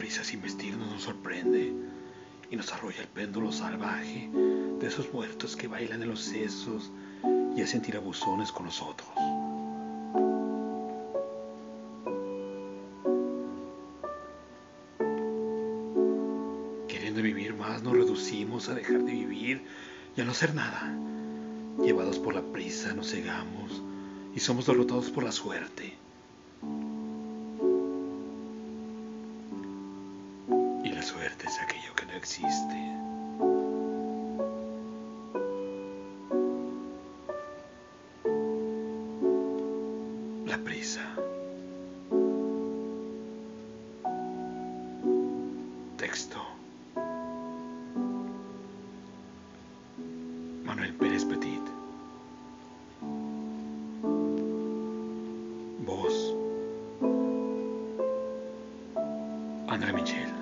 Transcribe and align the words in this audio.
prisa 0.00 0.24
sin 0.24 0.40
vestirnos 0.40 0.90
nos 0.90 1.02
sorprende 1.02 1.74
y 2.50 2.56
nos 2.56 2.72
arrolla 2.72 3.02
el 3.02 3.08
péndulo 3.08 3.52
salvaje 3.52 4.30
de 4.32 4.86
esos 4.86 5.12
muertos 5.12 5.56
que 5.56 5.68
bailan 5.68 6.02
en 6.02 6.08
los 6.08 6.22
sesos 6.22 6.90
y 7.54 7.60
hacen 7.60 7.82
tirabuzones 7.82 8.50
con 8.50 8.64
nosotros. 8.64 9.10
Queriendo 16.88 17.20
vivir 17.20 17.52
más, 17.52 17.82
nos 17.82 17.92
reducimos 17.92 18.70
a 18.70 18.74
dejar 18.74 19.04
de 19.04 19.12
vivir 19.12 19.66
y 20.16 20.22
a 20.22 20.24
no 20.24 20.30
hacer 20.30 20.54
nada. 20.54 20.96
Llevados 21.78 22.18
por 22.18 22.34
la 22.34 22.42
prisa, 22.42 22.94
nos 22.94 23.10
cegamos 23.10 23.82
y 24.34 24.40
somos 24.40 24.64
derrotados 24.64 25.10
por 25.10 25.24
la 25.24 25.32
suerte. 25.32 25.92
Suerte 31.10 31.46
es 31.48 31.60
aquello 31.60 31.92
que 31.96 32.06
no 32.06 32.12
existe. 32.12 32.76
La 40.46 40.56
prisa. 40.58 41.00
Texto. 45.96 46.38
Manuel 50.64 50.94
Pérez 50.94 51.24
Petit. 51.24 51.66
Voz. 55.84 56.34
André 59.66 59.92
Michel. 59.92 60.39